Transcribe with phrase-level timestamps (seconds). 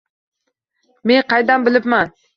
[1.13, 2.15] Men qaydan bilibman